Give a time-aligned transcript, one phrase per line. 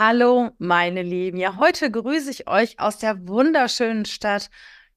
[0.00, 1.38] Hallo, meine Lieben.
[1.38, 4.48] Ja, heute grüße ich euch aus der wunderschönen Stadt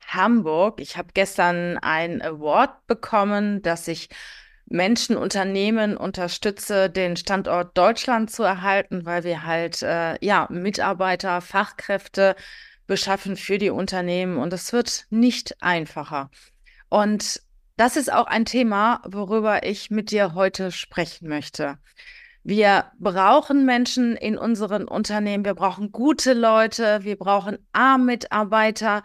[0.05, 0.79] Hamburg.
[0.79, 4.09] Ich habe gestern ein Award bekommen, dass ich
[4.67, 12.35] Menschen, Unternehmen unterstütze, den Standort Deutschland zu erhalten, weil wir halt äh, ja Mitarbeiter, Fachkräfte
[12.85, 16.29] beschaffen für die Unternehmen und es wird nicht einfacher.
[16.89, 17.41] Und
[17.75, 21.79] das ist auch ein Thema, worüber ich mit dir heute sprechen möchte.
[22.43, 29.03] Wir brauchen Menschen in unseren Unternehmen, wir brauchen gute Leute, wir brauchen A-Mitarbeiter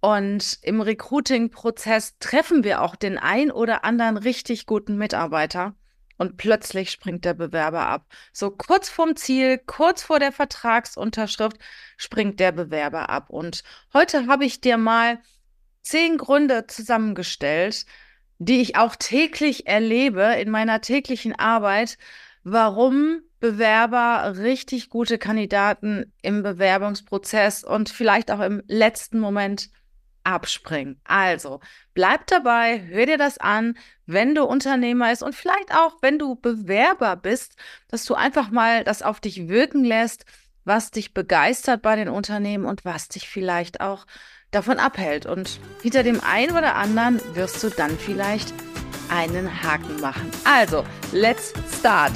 [0.00, 5.74] und im Recruiting-Prozess treffen wir auch den ein oder anderen richtig guten Mitarbeiter
[6.18, 8.06] und plötzlich springt der Bewerber ab.
[8.32, 11.56] So kurz vorm Ziel, kurz vor der Vertragsunterschrift
[11.96, 13.30] springt der Bewerber ab.
[13.30, 13.64] Und
[13.94, 15.20] heute habe ich dir mal
[15.82, 17.86] zehn Gründe zusammengestellt,
[18.38, 21.98] die ich auch täglich erlebe in meiner täglichen Arbeit,
[22.44, 29.70] warum Bewerber richtig gute Kandidaten im Bewerbungsprozess und vielleicht auch im letzten Moment
[30.22, 31.00] abspringen.
[31.04, 31.60] Also
[31.92, 36.36] bleib dabei, hör dir das an, wenn du Unternehmer bist und vielleicht auch, wenn du
[36.36, 37.56] Bewerber bist,
[37.88, 40.24] dass du einfach mal das auf dich wirken lässt,
[40.64, 44.06] was dich begeistert bei den Unternehmen und was dich vielleicht auch
[44.50, 45.26] davon abhält.
[45.26, 48.54] Und hinter dem einen oder anderen wirst du dann vielleicht
[49.08, 50.30] einen Haken machen.
[50.44, 52.12] Also, let's start!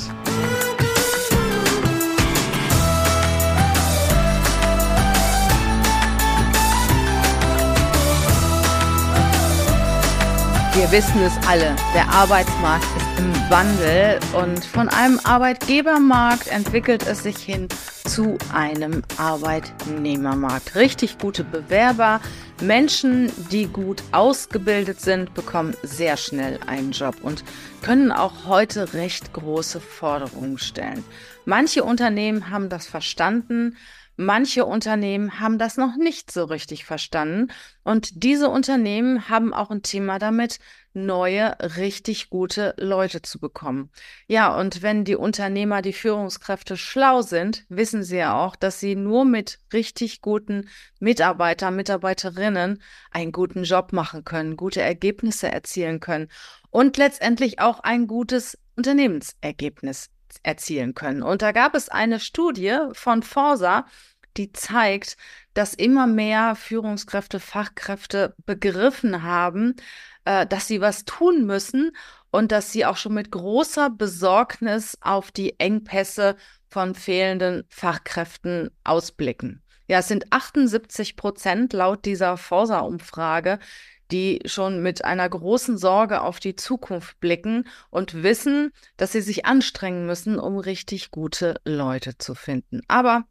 [10.75, 13.08] Wir wissen es alle, der Arbeitsmarkt ist
[13.51, 17.67] Wandel und von einem Arbeitgebermarkt entwickelt es sich hin
[18.05, 20.75] zu einem Arbeitnehmermarkt.
[20.75, 22.21] Richtig gute Bewerber,
[22.61, 27.43] Menschen, die gut ausgebildet sind, bekommen sehr schnell einen Job und
[27.81, 31.03] können auch heute recht große Forderungen stellen.
[31.47, 33.79] Manche Unternehmen haben das verstanden,
[34.21, 37.53] Manche Unternehmen haben das noch nicht so richtig verstanden
[37.85, 40.59] und diese Unternehmen haben auch ein Thema damit,
[40.93, 43.93] neue, richtig gute Leute zu bekommen.
[44.27, 48.97] Ja, und wenn die Unternehmer, die Führungskräfte schlau sind, wissen sie ja auch, dass sie
[48.97, 50.69] nur mit richtig guten
[50.99, 56.27] Mitarbeitern, Mitarbeiterinnen einen guten Job machen können, gute Ergebnisse erzielen können
[56.71, 60.11] und letztendlich auch ein gutes Unternehmensergebnis
[60.43, 61.23] erzielen können.
[61.23, 63.87] Und da gab es eine Studie von Forsa,
[64.37, 65.17] die zeigt,
[65.55, 69.75] dass immer mehr Führungskräfte, Fachkräfte begriffen haben,
[70.25, 71.93] äh, dass sie was tun müssen
[72.31, 76.37] und dass sie auch schon mit großer Besorgnis auf die Engpässe
[76.69, 79.63] von fehlenden Fachkräften ausblicken.
[79.89, 83.59] Ja, es sind 78 Prozent laut dieser Forsa-Umfrage,
[84.11, 89.47] die schon mit einer großen Sorge auf die Zukunft blicken und wissen, dass sie sich
[89.47, 92.81] anstrengen müssen, um richtig gute Leute zu finden.
[92.89, 93.25] Aber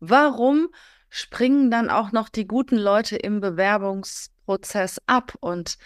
[0.00, 0.68] warum
[1.08, 5.34] springen dann auch noch die guten Leute im Bewerbungsprozess ab?
[5.40, 5.78] Und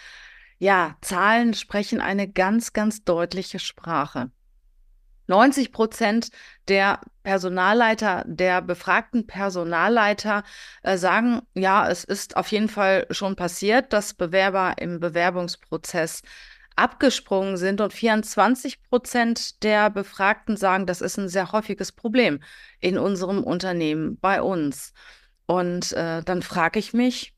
[0.59, 4.31] ja, Zahlen sprechen eine ganz, ganz deutliche Sprache.
[5.27, 6.29] 90 Prozent
[6.67, 10.43] der Personalleiter, der befragten Personalleiter
[10.83, 16.21] äh, sagen, ja, es ist auf jeden Fall schon passiert, dass Bewerber im Bewerbungsprozess
[16.75, 22.41] abgesprungen sind und 24 Prozent der Befragten sagen, das ist ein sehr häufiges Problem
[22.79, 24.93] in unserem Unternehmen bei uns.
[25.45, 27.33] Und äh, dann frage ich mich,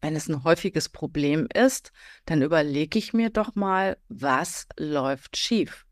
[0.00, 1.92] wenn es ein häufiges Problem ist,
[2.24, 5.84] dann überlege ich mir doch mal, was läuft schief.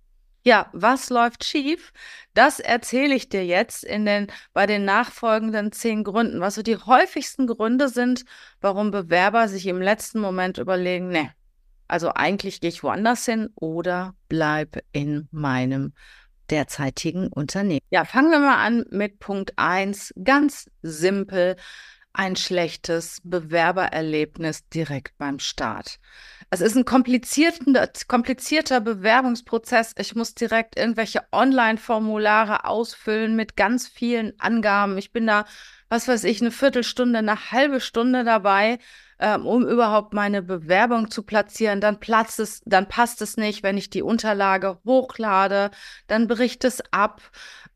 [0.47, 1.93] Ja, was läuft schief?
[2.33, 6.77] Das erzähle ich dir jetzt in den, bei den nachfolgenden zehn Gründen, was so die
[6.77, 8.25] häufigsten Gründe sind,
[8.61, 11.33] warum Bewerber sich im letzten Moment überlegen, ne,
[11.89, 15.95] also eigentlich gehe ich woanders hin oder bleibe in meinem
[16.49, 17.81] derzeitigen Unternehmen.
[17.91, 20.15] Ja, fangen wir mal an mit Punkt 1.
[20.23, 21.57] Ganz simpel.
[22.19, 25.99] Ein schlechtes Bewerbererlebnis direkt beim Start.
[26.49, 29.93] Es ist ein komplizierter Bewerbungsprozess.
[29.99, 34.97] Ich muss direkt irgendwelche Online-Formulare ausfüllen mit ganz vielen Angaben.
[34.97, 35.45] Ich bin da,
[35.89, 38.79] was weiß ich, eine Viertelstunde, eine halbe Stunde dabei
[39.19, 41.81] ähm, um überhaupt meine Bewerbung zu platzieren.
[41.81, 45.71] Dann platzt es, dann passt es nicht, wenn ich die Unterlage hochlade,
[46.07, 47.23] dann bricht es ab.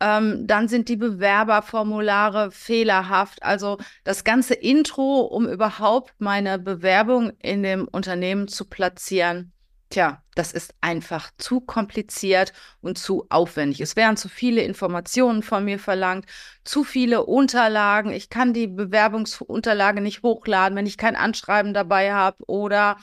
[0.01, 3.43] Ähm, dann sind die Bewerberformulare fehlerhaft.
[3.43, 9.53] Also das ganze Intro, um überhaupt meine Bewerbung in dem Unternehmen zu platzieren,
[9.91, 13.81] Tja, das ist einfach zu kompliziert und zu aufwendig.
[13.81, 16.27] Es werden zu viele Informationen von mir verlangt,
[16.63, 18.13] zu viele Unterlagen.
[18.13, 22.99] Ich kann die Bewerbungsunterlage nicht hochladen, wenn ich kein Anschreiben dabei habe oder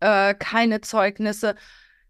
[0.00, 1.54] äh, keine Zeugnisse.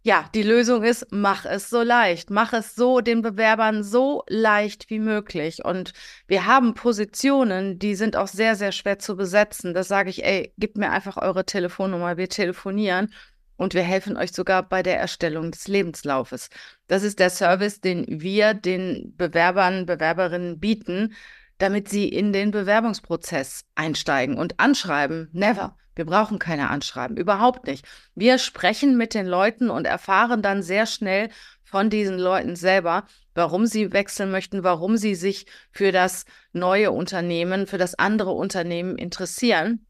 [0.02, 2.30] ja, die Lösung ist, mach es so leicht.
[2.30, 5.64] Mach es so den Bewerbern so leicht wie möglich.
[5.64, 5.92] Und
[6.28, 9.74] wir haben Positionen, die sind auch sehr, sehr schwer zu besetzen.
[9.74, 13.12] Das sage ich, ey, gebt mir einfach eure Telefonnummer, wir telefonieren
[13.56, 16.48] und wir helfen euch sogar bei der Erstellung des Lebenslaufes.
[16.86, 21.14] Das ist der Service, den wir den Bewerbern, Bewerberinnen bieten,
[21.58, 25.28] damit sie in den Bewerbungsprozess einsteigen und anschreiben.
[25.32, 25.76] Never.
[25.94, 27.86] Wir brauchen keine Anschreiben, überhaupt nicht.
[28.14, 31.30] Wir sprechen mit den Leuten und erfahren dann sehr schnell
[31.64, 37.66] von diesen Leuten selber, warum sie wechseln möchten, warum sie sich für das neue Unternehmen,
[37.66, 39.86] für das andere Unternehmen interessieren.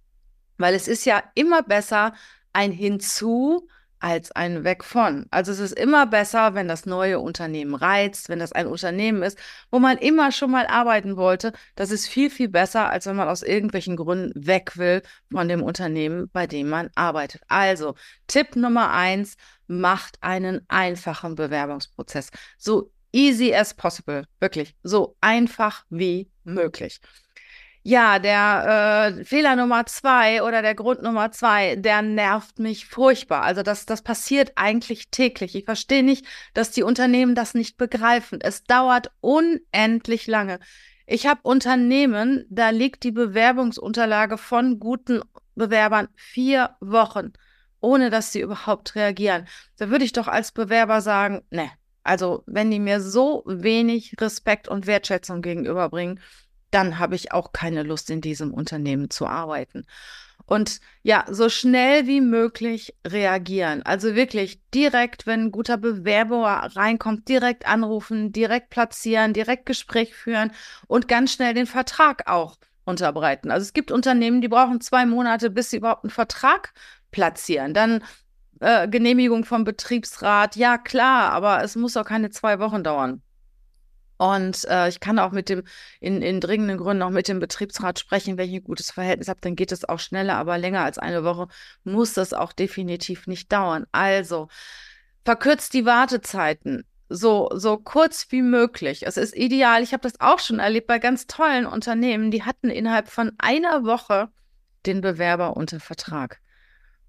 [0.58, 2.14] Weil es ist ja immer besser,
[2.56, 3.68] ein Hinzu
[3.98, 5.26] als ein Weg von.
[5.30, 9.38] Also es ist immer besser, wenn das neue Unternehmen reizt, wenn das ein Unternehmen ist,
[9.70, 11.52] wo man immer schon mal arbeiten wollte.
[11.76, 15.62] Das ist viel, viel besser, als wenn man aus irgendwelchen Gründen weg will von dem
[15.62, 17.42] Unternehmen, bei dem man arbeitet.
[17.48, 17.94] Also
[18.26, 19.36] Tipp Nummer eins,
[19.66, 22.30] macht einen einfachen Bewerbungsprozess.
[22.56, 24.24] So easy as possible.
[24.40, 24.76] Wirklich.
[24.82, 27.00] So einfach wie möglich.
[27.88, 33.42] Ja, der äh, Fehler Nummer zwei oder der Grund Nummer zwei, der nervt mich furchtbar.
[33.42, 35.54] Also das, das passiert eigentlich täglich.
[35.54, 38.40] Ich verstehe nicht, dass die Unternehmen das nicht begreifen.
[38.40, 40.58] Es dauert unendlich lange.
[41.06, 45.20] Ich habe Unternehmen, da liegt die Bewerbungsunterlage von guten
[45.54, 47.34] Bewerbern vier Wochen,
[47.78, 49.46] ohne dass sie überhaupt reagieren.
[49.76, 51.70] Da würde ich doch als Bewerber sagen, ne,
[52.02, 56.18] also wenn die mir so wenig Respekt und Wertschätzung gegenüberbringen,
[56.76, 59.86] dann habe ich auch keine Lust, in diesem Unternehmen zu arbeiten.
[60.44, 63.82] Und ja, so schnell wie möglich reagieren.
[63.82, 70.52] Also wirklich direkt, wenn ein guter Bewerber reinkommt, direkt anrufen, direkt platzieren, direkt Gespräch führen
[70.86, 73.50] und ganz schnell den Vertrag auch unterbreiten.
[73.50, 76.74] Also es gibt Unternehmen, die brauchen zwei Monate, bis sie überhaupt einen Vertrag
[77.10, 77.72] platzieren.
[77.72, 78.04] Dann
[78.60, 83.22] äh, Genehmigung vom Betriebsrat, ja klar, aber es muss auch keine zwei Wochen dauern.
[84.18, 85.62] Und äh, ich kann auch mit dem,
[86.00, 89.40] in, in dringenden Gründen auch mit dem Betriebsrat sprechen, wenn ich ein gutes Verhältnis habe,
[89.42, 91.48] dann geht es auch schneller, aber länger als eine Woche
[91.84, 93.86] muss das auch definitiv nicht dauern.
[93.92, 94.48] Also,
[95.24, 99.06] verkürzt die Wartezeiten so, so kurz wie möglich.
[99.06, 99.82] Es ist ideal.
[99.82, 103.84] Ich habe das auch schon erlebt bei ganz tollen Unternehmen, die hatten innerhalb von einer
[103.84, 104.28] Woche
[104.86, 106.40] den Bewerber unter Vertrag.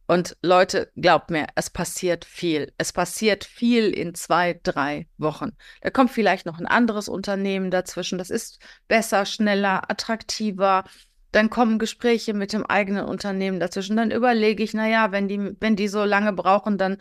[0.07, 2.71] Und Leute, glaubt mir, es passiert viel.
[2.77, 5.51] Es passiert viel in zwei, drei Wochen.
[5.81, 8.18] Da kommt vielleicht noch ein anderes Unternehmen dazwischen.
[8.18, 10.86] Das ist besser, schneller, attraktiver.
[11.33, 13.98] Dann kommen Gespräche mit dem eigenen Unternehmen dazwischen.
[13.98, 16.98] Dann überlege ich, naja, wenn die, wenn die so lange brauchen, dann,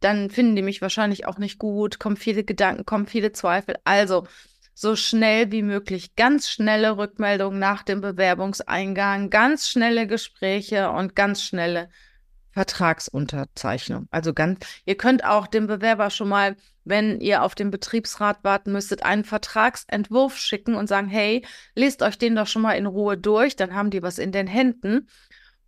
[0.00, 1.98] dann finden die mich wahrscheinlich auch nicht gut.
[1.98, 3.76] Kommen viele Gedanken, kommen viele Zweifel.
[3.84, 4.26] Also,
[4.74, 6.16] so schnell wie möglich.
[6.16, 11.88] Ganz schnelle Rückmeldungen nach dem Bewerbungseingang, ganz schnelle Gespräche und ganz schnelle
[12.52, 14.08] Vertragsunterzeichnung.
[14.10, 18.72] Also ganz, ihr könnt auch dem Bewerber schon mal, wenn ihr auf den Betriebsrat warten
[18.72, 21.44] müsstet, einen Vertragsentwurf schicken und sagen, hey,
[21.74, 24.46] lest euch den doch schon mal in Ruhe durch, dann haben die was in den
[24.46, 25.08] Händen.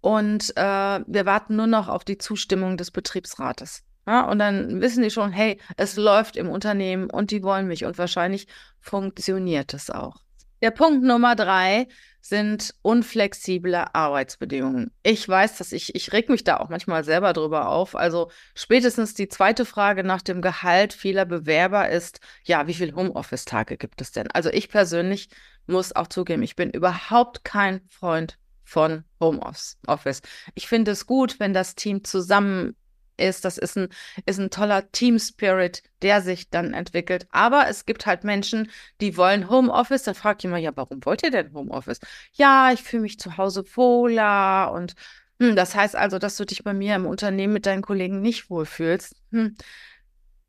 [0.00, 3.84] Und äh, wir warten nur noch auf die Zustimmung des Betriebsrates.
[4.06, 7.84] Ja, und dann wissen die schon, hey, es läuft im Unternehmen und die wollen mich
[7.84, 8.46] und wahrscheinlich
[8.80, 10.16] funktioniert es auch.
[10.62, 11.88] Der Punkt Nummer drei
[12.22, 14.92] sind unflexible Arbeitsbedingungen.
[15.02, 17.94] Ich weiß, dass ich, ich reg mich da auch manchmal selber drüber auf.
[17.94, 23.76] Also spätestens die zweite Frage nach dem Gehalt vieler Bewerber ist, ja, wie viele Homeoffice-Tage
[23.76, 24.30] gibt es denn?
[24.30, 25.28] Also ich persönlich
[25.66, 30.22] muss auch zugeben, ich bin überhaupt kein Freund von Homeoffice.
[30.54, 32.74] Ich finde es gut, wenn das Team zusammen
[33.16, 33.44] ist.
[33.44, 33.88] Das ist ein,
[34.26, 37.26] ist ein toller Team Spirit, der sich dann entwickelt.
[37.30, 40.02] Aber es gibt halt Menschen, die wollen Homeoffice.
[40.04, 42.00] Da fragt jemand, ja, warum wollt ihr denn Homeoffice?
[42.32, 44.94] Ja, ich fühle mich zu Hause wohler und
[45.40, 48.50] hm, das heißt also, dass du dich bei mir im Unternehmen mit deinen Kollegen nicht
[48.50, 49.16] wohlfühlst.
[49.32, 49.56] Hm.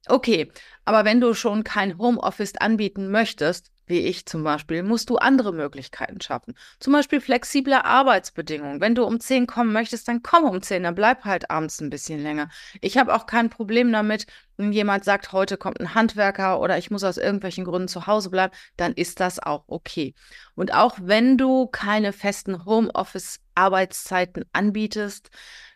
[0.08, 0.52] Okay,
[0.86, 5.54] aber wenn du schon kein Homeoffice anbieten möchtest, wie ich zum Beispiel, musst du andere
[5.54, 6.56] Möglichkeiten schaffen.
[6.80, 8.82] Zum Beispiel flexible Arbeitsbedingungen.
[8.82, 11.90] Wenn du um 10 kommen möchtest, dann komm um 10, dann bleib halt abends ein
[11.90, 12.50] bisschen länger.
[12.82, 14.26] Ich habe auch kein Problem damit,
[14.58, 18.30] wenn jemand sagt, heute kommt ein Handwerker oder ich muss aus irgendwelchen Gründen zu Hause
[18.30, 20.16] bleiben, dann ist das auch okay.
[20.56, 25.30] Und auch wenn du keine festen Homeoffice-Arbeitszeiten anbietest,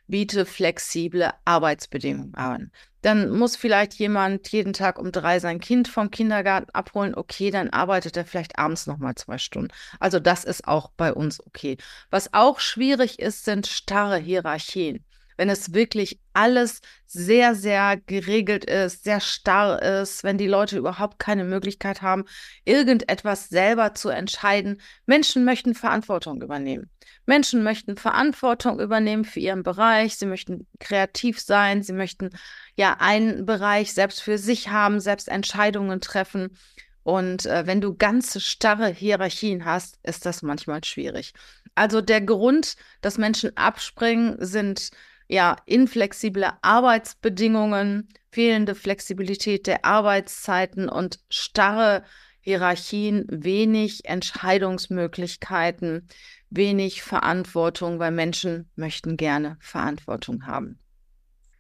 [0.08, 2.72] biete flexible Arbeitsbedingungen an.
[3.02, 7.16] Dann muss vielleicht jemand jeden Tag um drei sein Kind vom Kindergarten abholen.
[7.16, 9.70] Okay, dann arbeitet er vielleicht abends nochmal zwei Stunden.
[10.00, 11.78] Also das ist auch bei uns okay.
[12.10, 15.06] Was auch schwierig ist, sind starre Hierarchien.
[15.40, 21.18] Wenn es wirklich alles sehr, sehr geregelt ist, sehr starr ist, wenn die Leute überhaupt
[21.18, 22.26] keine Möglichkeit haben,
[22.66, 24.82] irgendetwas selber zu entscheiden.
[25.06, 26.90] Menschen möchten Verantwortung übernehmen.
[27.26, 30.18] Menschen möchten Verantwortung übernehmen für ihren Bereich.
[30.18, 31.84] Sie möchten kreativ sein.
[31.84, 32.32] Sie möchten
[32.76, 36.58] ja einen Bereich selbst für sich haben, selbst Entscheidungen treffen.
[37.04, 41.32] Und äh, wenn du ganz starre Hierarchien hast, ist das manchmal schwierig.
[41.76, 44.92] Also der Grund, dass Menschen abspringen, sind
[45.30, 52.04] ja inflexible Arbeitsbedingungen, fehlende Flexibilität der Arbeitszeiten und starre
[52.42, 56.08] Hierarchien, wenig Entscheidungsmöglichkeiten,
[56.50, 60.80] wenig Verantwortung, weil Menschen möchten gerne Verantwortung haben.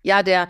[0.02, 0.48] Ja, der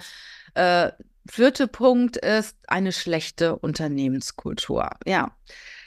[0.54, 0.92] äh,
[1.30, 4.90] vierte Punkt ist eine schlechte Unternehmenskultur.
[5.06, 5.36] Ja,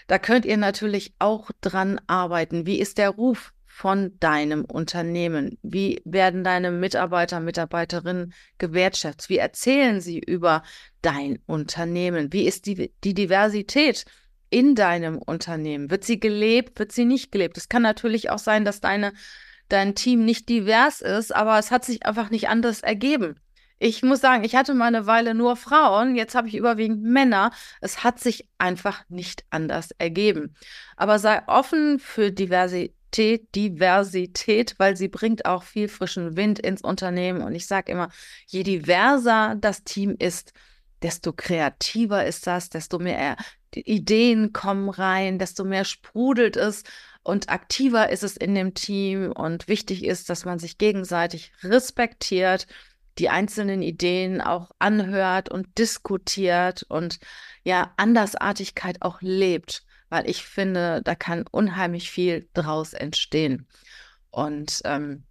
[0.07, 2.67] da könnt ihr natürlich auch dran arbeiten.
[2.67, 5.57] Wie ist der Ruf von deinem Unternehmen?
[5.62, 9.31] Wie werden deine Mitarbeiter, Mitarbeiterinnen gewertschätzt?
[9.31, 10.62] Wie erzählen sie über
[11.00, 12.35] dein Unternehmen?
[12.35, 14.05] Wie ist die, die Diversität
[14.50, 15.91] in deinem Unternehmen?
[15.91, 16.79] Wird sie gelebt?
[16.79, 17.57] Wird sie nicht gelebt?
[17.57, 19.14] Es kann natürlich auch sein, dass deine,
[19.71, 23.41] dein Team nicht divers ist, aber es hat sich einfach nicht anders ergeben.
[23.79, 27.52] Ich muss sagen, ich hatte mal eine Weile nur Frauen, jetzt habe ich überwiegend Männer.
[27.81, 30.57] Es hat sich einfach nicht anders ergeben.
[30.95, 37.42] Aber sei offen für Diversität, Diversität, weil sie bringt auch viel frischen Wind ins Unternehmen.
[37.42, 38.09] Und ich sage immer,
[38.47, 40.52] je diverser das Team ist,
[41.02, 43.37] desto kreativer ist das, desto mehr
[43.75, 46.85] Ideen kommen rein, desto mehr sprudelt es
[47.23, 49.33] und aktiver ist es in dem Team.
[49.33, 52.66] Und wichtig ist, dass man sich gegenseitig respektiert
[53.19, 57.19] die einzelnen Ideen auch anhört und diskutiert und
[57.62, 63.66] ja, Andersartigkeit auch lebt, weil ich finde, da kann unheimlich viel draus entstehen.
[64.31, 65.25] Und ähm,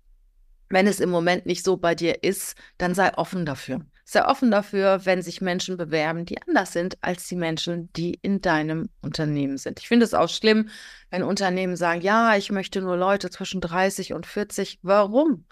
[0.69, 3.81] wenn es im Moment nicht so bei dir ist, dann sei offen dafür.
[4.05, 8.41] Sei offen dafür, wenn sich Menschen bewerben, die anders sind als die Menschen, die in
[8.41, 9.79] deinem Unternehmen sind.
[9.79, 10.69] Ich finde es auch schlimm,
[11.11, 14.79] wenn Unternehmen sagen, ja, ich möchte nur Leute zwischen 30 und 40.
[14.81, 15.45] Warum?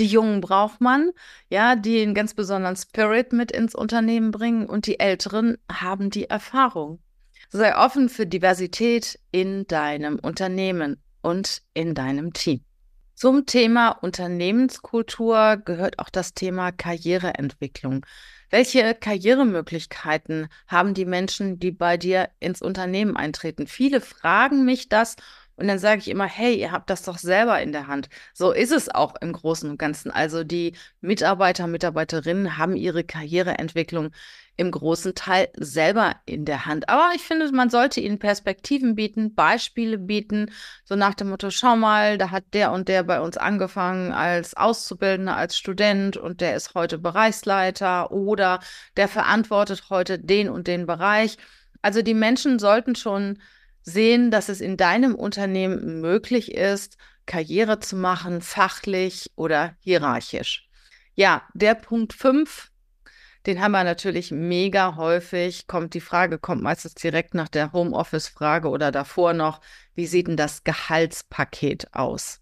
[0.00, 1.12] Die Jungen braucht man,
[1.48, 6.28] ja, die einen ganz besonderen Spirit mit ins Unternehmen bringen und die Älteren haben die
[6.28, 7.00] Erfahrung.
[7.54, 12.64] Sei offen für Diversität in deinem Unternehmen und in deinem Team.
[13.14, 18.06] Zum Thema Unternehmenskultur gehört auch das Thema Karriereentwicklung.
[18.48, 23.66] Welche Karrieremöglichkeiten haben die Menschen, die bei dir ins Unternehmen eintreten?
[23.66, 25.16] Viele fragen mich das
[25.56, 28.08] und dann sage ich immer, hey, ihr habt das doch selber in der Hand.
[28.32, 30.10] So ist es auch im Großen und Ganzen.
[30.10, 34.10] Also die Mitarbeiter, Mitarbeiterinnen haben ihre Karriereentwicklung
[34.56, 36.88] im großen Teil selber in der Hand.
[36.88, 40.50] Aber ich finde, man sollte ihnen Perspektiven bieten, Beispiele bieten,
[40.84, 44.54] so nach dem Motto, schau mal, da hat der und der bei uns angefangen als
[44.54, 48.60] Auszubildender, als Student und der ist heute Bereichsleiter oder
[48.96, 51.38] der verantwortet heute den und den Bereich.
[51.80, 53.38] Also die Menschen sollten schon
[53.82, 60.68] sehen, dass es in deinem Unternehmen möglich ist, Karriere zu machen, fachlich oder hierarchisch.
[61.14, 62.71] Ja, der Punkt 5,
[63.46, 65.66] den haben wir natürlich mega häufig.
[65.66, 69.60] Kommt die Frage, kommt meistens direkt nach der Homeoffice-Frage oder davor noch,
[69.94, 72.40] wie sieht denn das Gehaltspaket aus?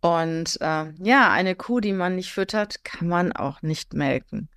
[0.00, 4.50] Und äh, ja, eine Kuh, die man nicht füttert, kann man auch nicht melken.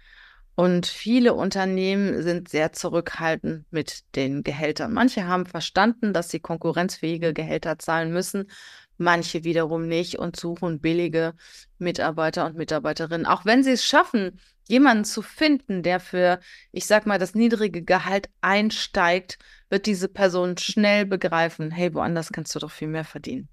[0.55, 4.91] Und viele Unternehmen sind sehr zurückhaltend mit den Gehältern.
[4.91, 8.49] Manche haben verstanden, dass sie konkurrenzfähige Gehälter zahlen müssen,
[8.97, 11.35] manche wiederum nicht und suchen billige
[11.77, 13.27] Mitarbeiter und Mitarbeiterinnen.
[13.27, 16.39] Auch wenn sie es schaffen, jemanden zu finden, der für,
[16.71, 19.37] ich sag mal, das niedrige Gehalt einsteigt,
[19.69, 23.49] wird diese Person schnell begreifen, hey, woanders kannst du doch viel mehr verdienen.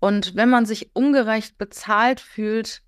[0.00, 2.82] Und wenn man sich ungerecht bezahlt fühlt,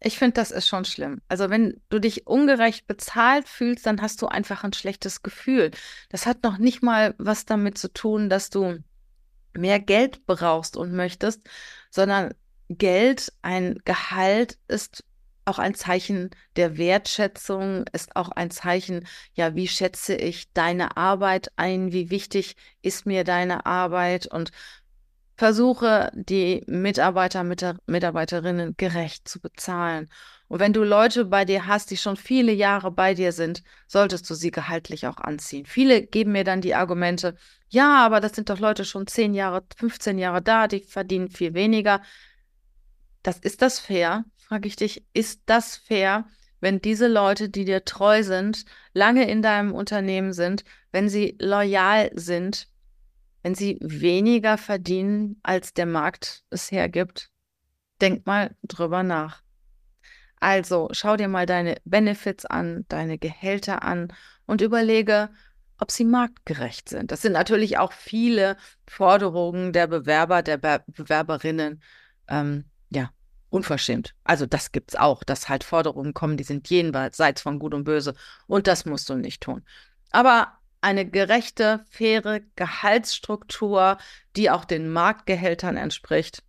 [0.00, 1.22] ich finde, das ist schon schlimm.
[1.28, 5.70] Also wenn du dich ungerecht bezahlt fühlst, dann hast du einfach ein schlechtes Gefühl.
[6.10, 8.78] Das hat noch nicht mal was damit zu tun, dass du
[9.54, 11.40] mehr Geld brauchst und möchtest,
[11.90, 12.34] sondern
[12.68, 15.04] Geld, ein Gehalt ist
[15.46, 21.50] auch ein Zeichen der Wertschätzung, ist auch ein Zeichen, ja, wie schätze ich deine Arbeit
[21.56, 24.50] ein, wie wichtig ist mir deine Arbeit und
[25.36, 30.08] versuche, die Mitarbeiter, Mitarbeiterinnen gerecht zu bezahlen.
[30.48, 34.28] Und wenn du Leute bei dir hast, die schon viele Jahre bei dir sind, solltest
[34.30, 35.66] du sie gehaltlich auch anziehen.
[35.66, 37.36] Viele geben mir dann die Argumente,
[37.68, 41.54] ja, aber das sind doch Leute schon 10 Jahre, 15 Jahre da, die verdienen viel
[41.54, 42.00] weniger.
[43.22, 44.24] Das ist das fair?
[44.48, 46.24] Frage ich dich, ist das fair,
[46.60, 52.10] wenn diese Leute, die dir treu sind, lange in deinem Unternehmen sind, wenn sie loyal
[52.14, 52.68] sind,
[53.42, 57.30] wenn sie weniger verdienen, als der Markt es hergibt?
[58.00, 59.42] Denk mal drüber nach.
[60.38, 64.12] Also schau dir mal deine Benefits an, deine Gehälter an
[64.46, 65.30] und überlege,
[65.78, 67.10] ob sie marktgerecht sind.
[67.10, 71.82] Das sind natürlich auch viele Forderungen der Bewerber, der Be Bewerberinnen,
[72.28, 73.10] ähm, ja,
[73.50, 74.14] unverschämt.
[74.24, 77.84] Also das gibt es auch, dass halt Forderungen kommen, die sind jenseits von Gut und
[77.84, 78.14] Böse
[78.46, 79.62] und das musst du nicht tun.
[80.10, 83.98] Aber eine gerechte, faire Gehaltsstruktur,
[84.36, 86.42] die auch den Marktgehältern entspricht,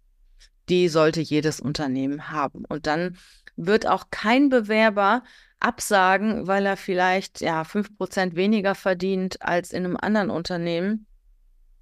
[0.69, 2.65] die sollte jedes Unternehmen haben.
[2.65, 3.17] Und dann
[3.55, 5.23] wird auch kein Bewerber
[5.59, 11.07] absagen, weil er vielleicht ja fünf Prozent weniger verdient als in einem anderen Unternehmen,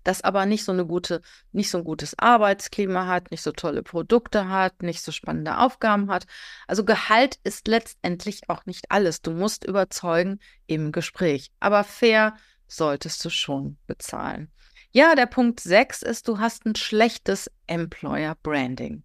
[0.08, 1.22] das aber nicht so eine gute,
[1.52, 6.10] nicht so ein gutes Arbeitsklima hat, nicht so tolle Produkte hat, nicht so spannende Aufgaben
[6.10, 6.26] hat.
[6.68, 9.22] Also Gehalt ist letztendlich auch nicht alles.
[9.22, 11.52] Du musst überzeugen im Gespräch.
[11.60, 12.36] Aber fair
[12.68, 14.52] solltest du schon bezahlen.
[14.92, 19.04] Ja, der Punkt 6 ist, du hast ein schlechtes Employer Branding.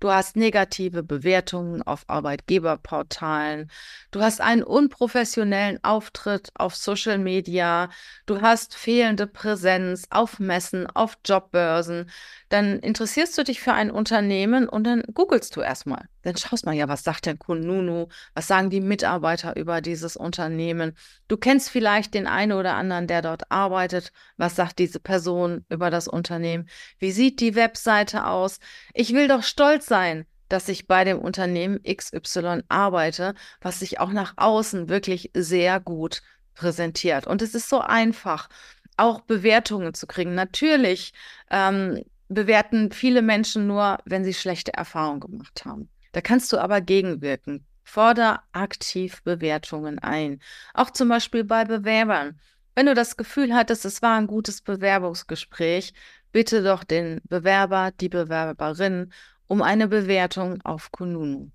[0.00, 3.70] Du hast negative Bewertungen auf Arbeitgeberportalen.
[4.10, 7.90] Du hast einen unprofessionellen Auftritt auf Social Media.
[8.26, 12.10] Du hast fehlende Präsenz auf Messen, auf Jobbörsen.
[12.48, 16.08] Dann interessierst du dich für ein Unternehmen und dann googelst du erstmal.
[16.28, 18.08] Dann schaust mal, ja, was sagt denn Kununu?
[18.34, 20.94] Was sagen die Mitarbeiter über dieses Unternehmen?
[21.26, 24.12] Du kennst vielleicht den einen oder anderen, der dort arbeitet.
[24.36, 26.68] Was sagt diese Person über das Unternehmen?
[26.98, 28.60] Wie sieht die Webseite aus?
[28.92, 34.12] Ich will doch stolz sein, dass ich bei dem Unternehmen XY arbeite, was sich auch
[34.12, 36.20] nach außen wirklich sehr gut
[36.54, 37.26] präsentiert.
[37.26, 38.50] Und es ist so einfach,
[38.98, 40.34] auch Bewertungen zu kriegen.
[40.34, 41.14] Natürlich
[41.50, 45.88] ähm, bewerten viele Menschen nur, wenn sie schlechte Erfahrungen gemacht haben.
[46.12, 47.66] Da kannst du aber gegenwirken.
[47.84, 50.40] Forder aktiv Bewertungen ein.
[50.74, 52.38] Auch zum Beispiel bei Bewerbern.
[52.74, 55.94] Wenn du das Gefühl hattest, es war ein gutes Bewerbungsgespräch,
[56.32, 59.12] bitte doch den Bewerber, die Bewerberin
[59.46, 61.50] um eine Bewertung auf Kununu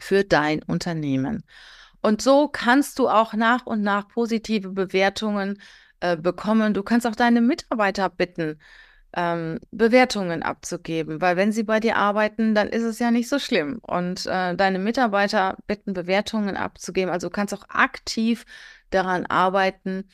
[0.00, 1.44] für dein Unternehmen.
[2.00, 5.60] Und so kannst du auch nach und nach positive Bewertungen
[6.00, 6.74] äh, bekommen.
[6.74, 8.60] Du kannst auch deine Mitarbeiter bitten,
[9.16, 13.38] ähm, Bewertungen abzugeben, weil wenn sie bei dir arbeiten, dann ist es ja nicht so
[13.38, 13.78] schlimm.
[13.82, 17.10] Und äh, deine Mitarbeiter bitten, Bewertungen abzugeben.
[17.12, 18.44] Also du kannst auch aktiv
[18.90, 20.08] daran arbeiten,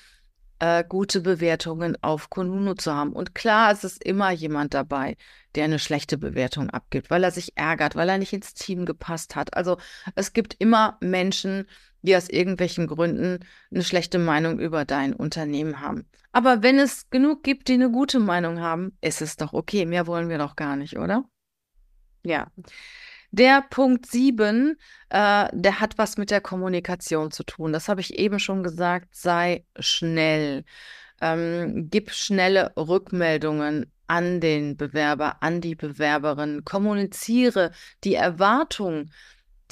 [0.61, 3.13] äh, gute Bewertungen auf Kununu zu haben.
[3.13, 5.17] Und klar, es ist immer jemand dabei,
[5.55, 9.37] der eine schlechte Bewertung abgibt, weil er sich ärgert, weil er nicht ins Team gepasst
[9.37, 9.55] hat.
[9.57, 9.79] Also
[10.15, 11.71] es gibt immer Menschen, die
[12.17, 16.07] aus irgendwelchen Gründen eine schlechte Meinung über dein Unternehmen haben.
[16.33, 19.85] Aber wenn es genug gibt, die eine gute Meinung haben, ist es doch okay.
[19.85, 21.25] Mehr wollen wir doch gar nicht, oder?
[22.23, 22.51] Ja.
[23.33, 24.77] Der Punkt 7,
[25.11, 27.73] äh, der hat was mit der Kommunikation zu tun.
[27.73, 29.15] Das habe ich eben schon gesagt.
[29.15, 30.65] Sei schnell.
[31.21, 36.65] Ähm, gib schnelle Rückmeldungen an den Bewerber, an die Bewerberin.
[36.65, 37.71] Kommuniziere
[38.03, 39.11] die Erwartung,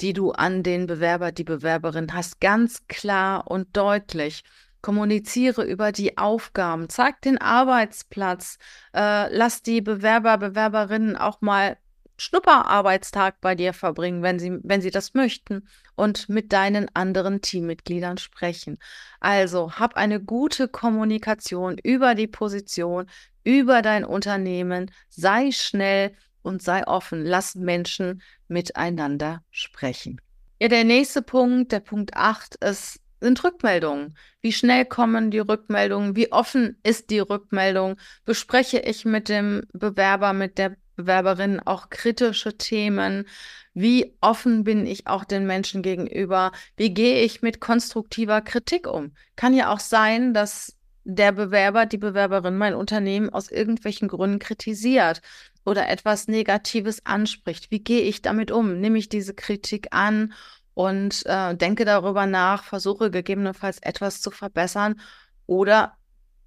[0.01, 4.43] die du an den Bewerber, die Bewerberin hast, ganz klar und deutlich.
[4.81, 8.57] Kommuniziere über die Aufgaben, zeig den Arbeitsplatz,
[8.93, 11.77] äh, lass die Bewerber, Bewerberinnen auch mal
[12.19, 18.17] Schnupperarbeitstag bei dir verbringen, wenn sie, wenn sie das möchten und mit deinen anderen Teammitgliedern
[18.17, 18.77] sprechen.
[19.19, 23.09] Also hab eine gute Kommunikation über die Position,
[23.43, 26.13] über dein Unternehmen, sei schnell
[26.49, 30.19] und sei offen, lass Menschen miteinander sprechen.
[30.59, 34.15] Ja, der nächste Punkt, der Punkt 8, ist sind Rückmeldungen.
[34.41, 36.15] Wie schnell kommen die Rückmeldungen?
[36.15, 37.97] Wie offen ist die Rückmeldung?
[38.25, 43.25] Bespreche ich mit dem Bewerber, mit der Bewerberinnen auch kritische Themen?
[43.73, 46.51] Wie offen bin ich auch den Menschen gegenüber?
[46.77, 49.13] Wie gehe ich mit konstruktiver Kritik um?
[49.35, 55.21] Kann ja auch sein, dass der Bewerber, die Bewerberin mein Unternehmen aus irgendwelchen Gründen kritisiert
[55.65, 57.71] oder etwas Negatives anspricht.
[57.71, 58.79] Wie gehe ich damit um?
[58.79, 60.33] Nehme ich diese Kritik an
[60.73, 64.99] und äh, denke darüber nach, versuche gegebenenfalls etwas zu verbessern
[65.45, 65.97] oder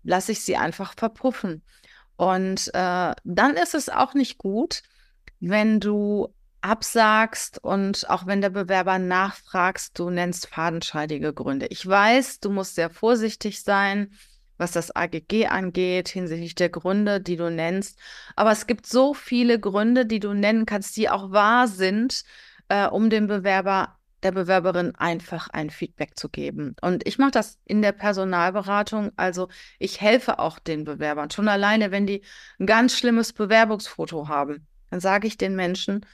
[0.02, 1.62] lasse ich sie einfach verpuffen?
[2.16, 4.82] Und äh, dann ist es auch nicht gut,
[5.40, 6.28] wenn du
[6.60, 11.66] absagst und auch wenn der Bewerber nachfragst, du nennst fadenscheidige Gründe.
[11.66, 14.12] Ich weiß, du musst sehr vorsichtig sein,
[14.58, 17.98] was das AGG angeht, hinsichtlich der Gründe, die du nennst.
[18.36, 22.24] Aber es gibt so viele Gründe, die du nennen kannst, die auch wahr sind,
[22.68, 26.76] äh, um dem Bewerber der Bewerberin einfach ein Feedback zu geben.
[26.80, 29.10] Und ich mache das in der Personalberatung.
[29.16, 31.30] Also ich helfe auch den Bewerbern.
[31.30, 32.22] Schon alleine, wenn die
[32.58, 36.06] ein ganz schlimmes Bewerbungsfoto haben, dann sage ich den Menschen,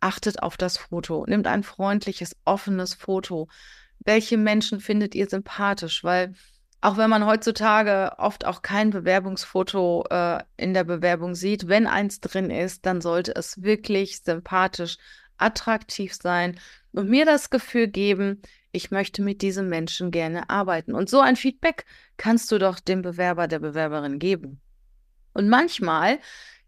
[0.00, 3.48] achtet auf das Foto, nimmt ein freundliches, offenes Foto.
[4.00, 6.04] Welche Menschen findet ihr sympathisch?
[6.04, 6.34] Weil
[6.84, 12.20] auch wenn man heutzutage oft auch kein Bewerbungsfoto äh, in der Bewerbung sieht, wenn eins
[12.20, 14.98] drin ist, dann sollte es wirklich sympathisch
[15.38, 16.60] attraktiv sein
[16.92, 20.94] und mir das Gefühl geben, ich möchte mit diesem Menschen gerne arbeiten.
[20.94, 21.86] Und so ein Feedback
[22.18, 24.60] kannst du doch dem Bewerber, der Bewerberin geben.
[25.32, 26.18] Und manchmal,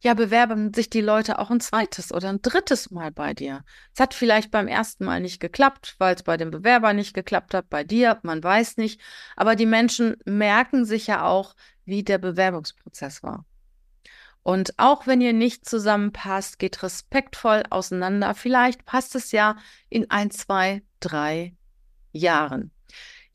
[0.01, 3.65] ja, bewerben sich die Leute auch ein zweites oder ein drittes Mal bei dir.
[3.95, 7.55] Es hat vielleicht beim ersten Mal nicht geklappt, weil es bei dem Bewerber nicht geklappt
[7.55, 9.01] hat, bei dir, man weiß nicht.
[9.37, 11.55] Aber die Menschen merken sich ja auch,
[11.85, 13.47] wie der Bewerbungsprozess war.
[14.43, 18.35] Und auch wenn ihr nicht zusammenpasst, geht respektvoll auseinander.
[18.35, 19.57] Vielleicht passt es ja
[19.89, 21.57] in ein, zwei, drei
[22.13, 22.71] Jahren.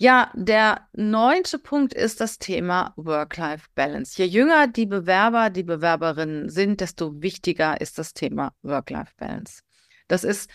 [0.01, 4.19] Ja, der neunte Punkt ist das Thema Work-Life-Balance.
[4.19, 9.61] Je jünger die Bewerber, die Bewerberinnen sind, desto wichtiger ist das Thema Work-Life-Balance.
[10.07, 10.49] Das ist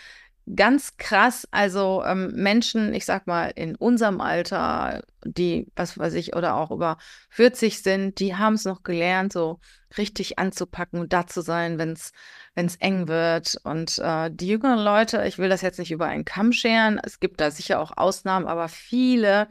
[0.55, 1.49] ganz krass.
[1.51, 6.71] Also ähm, Menschen, ich sag mal, in unserem Alter, die, was weiß ich, oder auch
[6.71, 6.99] über
[7.31, 9.59] 40 sind, die haben es noch gelernt, so
[9.99, 13.57] richtig anzupacken und da zu sein, wenn es eng wird.
[13.65, 17.19] Und äh, die jüngeren Leute, ich will das jetzt nicht über einen Kamm scheren, es
[17.19, 19.49] gibt da sicher auch Ausnahmen, aber viele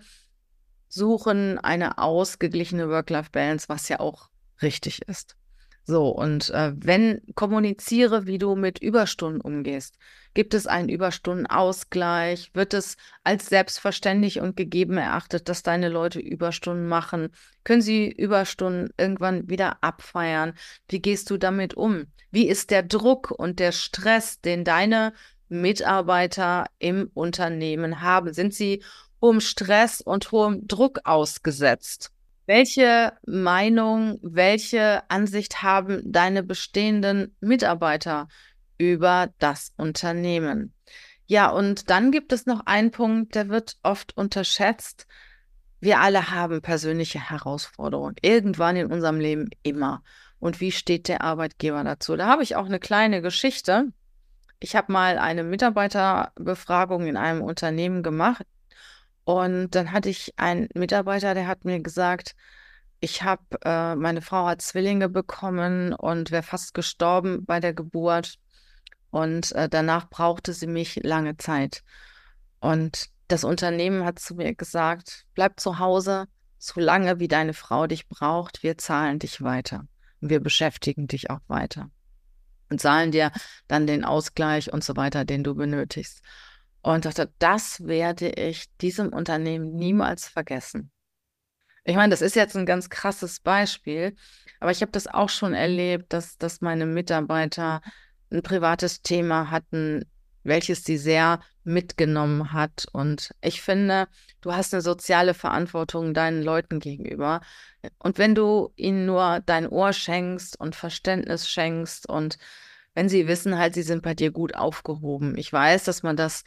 [0.87, 4.29] suchen eine ausgeglichene Work-Life-Balance, was ja auch
[4.61, 5.35] richtig ist.
[5.87, 9.99] So, und äh, wenn kommuniziere, wie du mit Überstunden umgehst.
[10.33, 12.49] Gibt es einen Überstundenausgleich?
[12.55, 17.29] Wird es als selbstverständlich und gegeben erachtet, dass deine Leute Überstunden machen?
[17.63, 20.55] Können sie Überstunden irgendwann wieder abfeiern?
[20.89, 22.07] Wie gehst du damit um?
[22.31, 25.13] Wie ist der Druck und der Stress, den deine
[25.49, 28.33] Mitarbeiter im Unternehmen haben?
[28.33, 28.83] Sind sie
[29.21, 32.14] hohem Stress und hohem Druck ausgesetzt?
[32.45, 38.27] Welche Meinung, welche Ansicht haben deine bestehenden Mitarbeiter
[38.77, 40.73] über das Unternehmen?
[41.25, 45.07] Ja, und dann gibt es noch einen Punkt, der wird oft unterschätzt.
[45.79, 48.15] Wir alle haben persönliche Herausforderungen.
[48.21, 50.03] Irgendwann in unserem Leben immer.
[50.39, 52.15] Und wie steht der Arbeitgeber dazu?
[52.15, 53.91] Da habe ich auch eine kleine Geschichte.
[54.59, 58.45] Ich habe mal eine Mitarbeiterbefragung in einem Unternehmen gemacht
[59.25, 62.35] und dann hatte ich einen Mitarbeiter, der hat mir gesagt,
[62.99, 68.35] ich habe, äh, meine Frau hat Zwillinge bekommen und wäre fast gestorben bei der Geburt.
[69.09, 71.83] Und äh, danach brauchte sie mich lange Zeit.
[72.59, 76.27] Und das Unternehmen hat zu mir gesagt, bleib zu Hause,
[76.59, 79.87] so lange wie deine Frau dich braucht, wir zahlen dich weiter.
[80.21, 81.89] Und wir beschäftigen dich auch weiter.
[82.69, 83.31] Und zahlen dir
[83.67, 86.21] dann den Ausgleich und so weiter, den du benötigst
[86.85, 90.91] und dachte, das werde ich diesem Unternehmen niemals vergessen.
[91.83, 94.15] Ich meine, das ist jetzt ein ganz krasses Beispiel,
[94.59, 97.81] aber ich habe das auch schon erlebt, dass, dass meine Mitarbeiter
[98.31, 100.05] ein privates Thema hatten,
[100.43, 102.85] welches sie sehr mitgenommen hat.
[102.93, 104.07] Und ich finde,
[104.41, 107.41] du hast eine soziale Verantwortung deinen Leuten gegenüber.
[107.97, 112.37] Und wenn du ihnen nur dein Ohr schenkst und Verständnis schenkst und
[112.95, 115.37] wenn sie wissen halt, sie sind bei dir gut aufgehoben.
[115.37, 116.43] Ich weiß, dass man das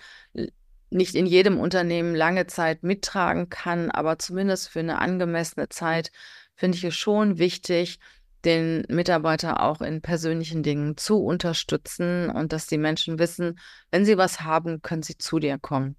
[0.90, 6.10] nicht in jedem Unternehmen lange Zeit mittragen kann, aber zumindest für eine angemessene Zeit
[6.56, 8.00] finde ich es schon wichtig,
[8.44, 13.58] den Mitarbeiter auch in persönlichen Dingen zu unterstützen und dass die Menschen wissen,
[13.90, 15.96] wenn sie was haben, können sie zu dir kommen.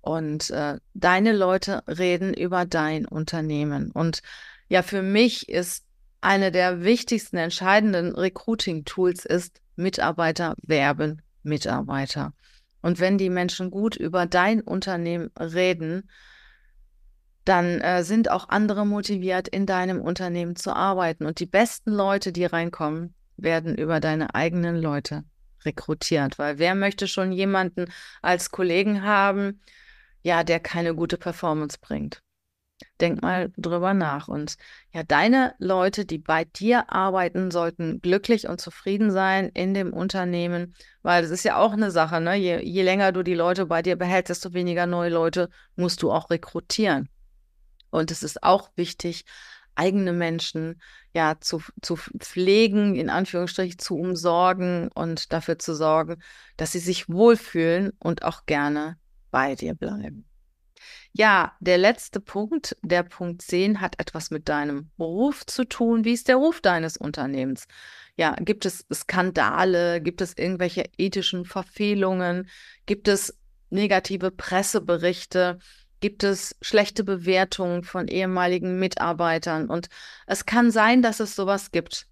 [0.00, 3.90] Und äh, deine Leute reden über dein Unternehmen.
[3.90, 4.22] Und
[4.68, 5.84] ja, für mich ist
[6.20, 12.32] eine der wichtigsten, entscheidenden Recruiting-Tools ist, Mitarbeiter werben Mitarbeiter.
[12.82, 16.08] Und wenn die Menschen gut über dein Unternehmen reden,
[17.44, 21.24] dann äh, sind auch andere motiviert, in deinem Unternehmen zu arbeiten.
[21.26, 25.24] Und die besten Leute, die reinkommen, werden über deine eigenen Leute
[25.64, 26.38] rekrutiert.
[26.38, 27.86] Weil wer möchte schon jemanden
[28.20, 29.60] als Kollegen haben,
[30.22, 32.22] ja, der keine gute Performance bringt?
[33.00, 34.28] Denk mal drüber nach.
[34.28, 34.56] Und
[34.92, 40.74] ja, deine Leute, die bei dir arbeiten, sollten glücklich und zufrieden sein in dem Unternehmen,
[41.02, 42.34] weil das ist ja auch eine Sache, ne?
[42.36, 46.10] Je, je länger du die Leute bei dir behältst, desto weniger neue Leute musst du
[46.10, 47.08] auch rekrutieren.
[47.90, 49.24] Und es ist auch wichtig,
[49.74, 50.80] eigene Menschen
[51.14, 56.20] ja zu, zu pflegen, in Anführungsstrichen zu umsorgen und dafür zu sorgen,
[56.56, 58.98] dass sie sich wohlfühlen und auch gerne
[59.30, 60.28] bei dir bleiben.
[61.12, 66.04] Ja, der letzte Punkt, der Punkt 10, hat etwas mit deinem Ruf zu tun.
[66.04, 67.66] Wie ist der Ruf deines Unternehmens?
[68.16, 70.00] Ja, gibt es Skandale?
[70.00, 72.48] Gibt es irgendwelche ethischen Verfehlungen?
[72.86, 73.38] Gibt es
[73.70, 75.58] negative Presseberichte?
[76.00, 79.68] Gibt es schlechte Bewertungen von ehemaligen Mitarbeitern?
[79.68, 79.88] Und
[80.26, 82.06] es kann sein, dass es sowas gibt.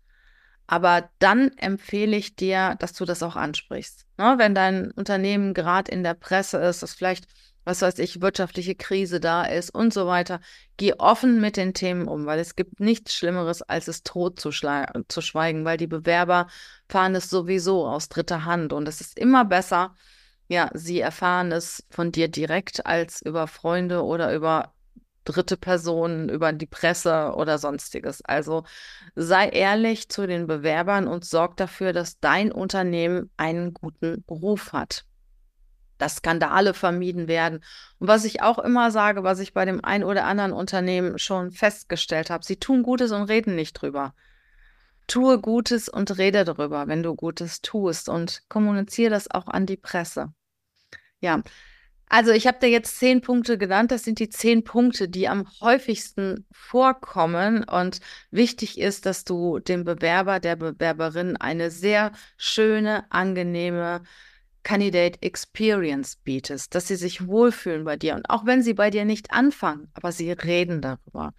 [0.67, 4.07] Aber dann empfehle ich dir, dass du das auch ansprichst.
[4.19, 4.35] Ne?
[4.39, 7.27] Wenn dein Unternehmen gerade in der Presse ist, dass vielleicht
[7.67, 10.41] was weiß ich, wirtschaftliche Krise da ist und so weiter.
[10.77, 14.51] Geh offen mit den Themen um, weil es gibt nichts Schlimmeres, als es tot zu,
[14.51, 16.47] zu schweigen, weil die Bewerber
[16.89, 19.97] fahren es sowieso aus dritter Hand und es ist immer besser,
[20.49, 24.73] ja, sie erfahren es von dir direkt als über Freunde oder über
[25.25, 28.25] dritte Personen, über die Presse oder sonstiges.
[28.25, 28.65] Also
[29.17, 35.06] sei ehrlich zu den Bewerbern und sorg dafür, dass dein Unternehmen einen guten Beruf hat.
[35.99, 37.61] Dass Skandale vermieden werden.
[37.99, 41.51] Und was ich auch immer sage, was ich bei dem ein oder anderen Unternehmen schon
[41.51, 44.15] festgestellt habe, sie tun Gutes und reden nicht drüber.
[45.07, 49.77] Tue Gutes und rede darüber, wenn du Gutes tust und kommuniziere das auch an die
[49.77, 50.33] Presse.
[51.21, 51.43] Ja,
[52.09, 53.91] also ich habe dir jetzt zehn Punkte genannt.
[53.91, 57.65] Das sind die zehn Punkte, die am häufigsten vorkommen.
[57.65, 64.03] Und wichtig ist, dass du dem Bewerber, der Bewerberin eine sehr schöne, angenehme
[64.67, 68.17] Candidate Experience bietest, dass sie sich wohlfühlen bei dir.
[68.17, 71.35] Und auch wenn sie bei dir nicht anfangen, aber sie reden darüber.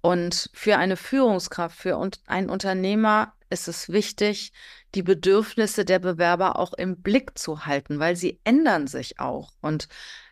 [0.00, 4.52] Und für eine Führungskraft, für einen Unternehmer ist es wichtig,
[4.94, 9.88] die Bedürfnisse der Bewerber auch im Blick zu halten, weil sie ändern sich auch und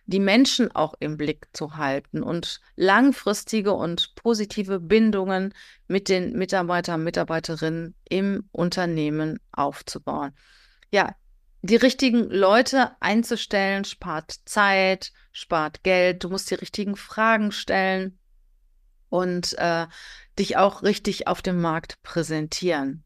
[0.07, 5.53] die Menschen auch im Blick zu halten und langfristige und positive Bindungen
[5.89, 10.31] mit den Mitarbeitern, Mitarbeiterinnen im Unternehmen aufzubauen.
[10.93, 11.17] Ja,
[11.63, 18.19] die richtigen Leute einzustellen, spart Zeit, spart Geld, du musst die richtigen Fragen stellen
[19.09, 19.87] und äh,
[20.39, 23.05] dich auch richtig auf dem Markt präsentieren.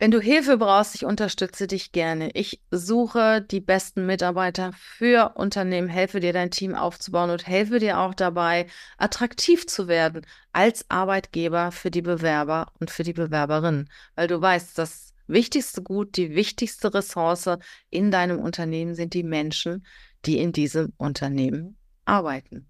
[0.00, 2.30] Wenn du Hilfe brauchst, ich unterstütze dich gerne.
[2.32, 7.98] Ich suche die besten Mitarbeiter für Unternehmen, helfe dir dein Team aufzubauen und helfe dir
[7.98, 13.90] auch dabei, attraktiv zu werden als Arbeitgeber für die Bewerber und für die Bewerberinnen.
[14.14, 17.48] Weil du weißt, das wichtigste Gut, die wichtigste Ressource
[17.90, 19.86] in deinem Unternehmen sind die Menschen,
[20.26, 22.68] die in diesem Unternehmen arbeiten.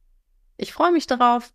[0.57, 1.53] Ich freue mich darauf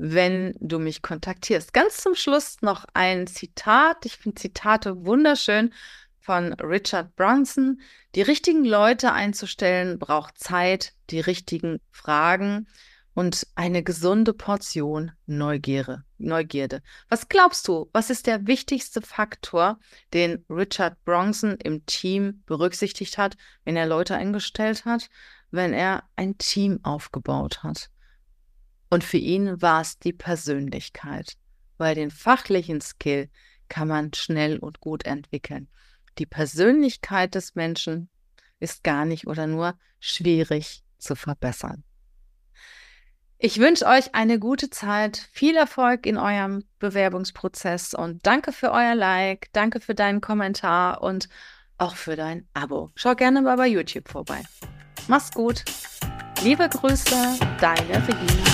[0.00, 1.72] wenn du mich kontaktierst.
[1.72, 4.06] Ganz zum Schluss noch ein Zitat.
[4.06, 5.74] Ich finde Zitate wunderschön
[6.20, 7.80] von Richard Bronson.
[8.14, 12.68] Die richtigen Leute einzustellen braucht Zeit, die richtigen Fragen
[13.18, 16.04] und eine gesunde Portion Neugierde.
[16.18, 16.82] Neugierde.
[17.08, 19.80] Was glaubst du, was ist der wichtigste Faktor,
[20.14, 25.10] den Richard Bronson im Team berücksichtigt hat, wenn er Leute eingestellt hat,
[25.50, 27.90] wenn er ein Team aufgebaut hat?
[28.88, 31.32] Und für ihn war es die Persönlichkeit,
[31.76, 33.30] weil den fachlichen Skill
[33.68, 35.66] kann man schnell und gut entwickeln.
[36.18, 38.10] Die Persönlichkeit des Menschen
[38.60, 41.82] ist gar nicht oder nur schwierig zu verbessern.
[43.40, 48.96] Ich wünsche euch eine gute Zeit, viel Erfolg in eurem Bewerbungsprozess und danke für euer
[48.96, 51.28] Like, danke für deinen Kommentar und
[51.76, 52.90] auch für dein Abo.
[52.96, 54.42] Schau gerne mal bei YouTube vorbei.
[55.06, 55.64] Mach's gut.
[56.42, 58.47] Liebe Grüße, deine Regina.